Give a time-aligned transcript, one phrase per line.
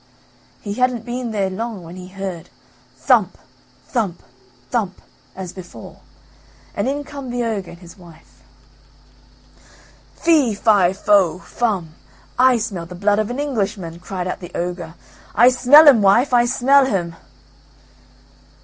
[0.61, 2.49] He hadn't been there long when he heard
[2.97, 3.37] thump!
[3.85, 4.23] thump!
[4.71, 4.99] thump!
[5.35, 6.01] as before,
[6.73, 8.41] and in come the ogre and his wife.
[10.15, 11.93] "Fee fi fo fum,
[12.39, 14.95] I smell the blood of an Englishman," cried out the ogre;
[15.35, 17.15] "I smell him, wife, I smell him."